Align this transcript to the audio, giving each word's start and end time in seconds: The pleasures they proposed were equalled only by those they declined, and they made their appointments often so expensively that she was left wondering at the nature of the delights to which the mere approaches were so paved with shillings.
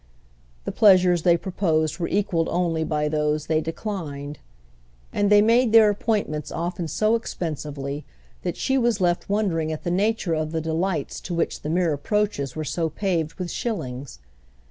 The 0.65 0.71
pleasures 0.71 1.21
they 1.21 1.37
proposed 1.37 1.99
were 1.99 2.07
equalled 2.07 2.49
only 2.49 2.83
by 2.83 3.07
those 3.07 3.45
they 3.45 3.61
declined, 3.61 4.39
and 5.13 5.29
they 5.29 5.43
made 5.43 5.73
their 5.73 5.91
appointments 5.91 6.51
often 6.51 6.87
so 6.87 7.13
expensively 7.13 8.03
that 8.41 8.57
she 8.57 8.79
was 8.79 8.99
left 8.99 9.29
wondering 9.29 9.71
at 9.71 9.83
the 9.83 9.91
nature 9.91 10.33
of 10.33 10.53
the 10.53 10.59
delights 10.59 11.19
to 11.21 11.35
which 11.35 11.61
the 11.61 11.69
mere 11.69 11.93
approaches 11.93 12.55
were 12.55 12.63
so 12.65 12.89
paved 12.89 13.35
with 13.35 13.51
shillings. 13.51 14.17